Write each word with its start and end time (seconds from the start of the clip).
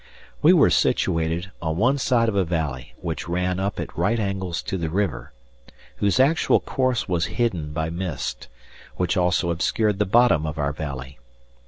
We 0.41 0.51
were 0.51 0.71
situated 0.71 1.51
on 1.61 1.77
one 1.77 1.99
side 1.99 2.27
of 2.27 2.33
a 2.33 2.43
valley 2.43 2.95
which 3.01 3.29
ran 3.29 3.59
up 3.59 3.79
at 3.79 3.95
right 3.95 4.19
angles 4.19 4.63
to 4.63 4.75
the 4.75 4.89
river, 4.89 5.31
whose 5.97 6.19
actual 6.19 6.59
course 6.59 7.07
was 7.07 7.25
hidden 7.37 7.71
by 7.71 7.91
mist, 7.91 8.47
which 8.95 9.15
also 9.15 9.51
obscured 9.51 9.99
the 9.99 10.07
bottom 10.07 10.47
of 10.47 10.57
our 10.57 10.73
valley. 10.73 11.19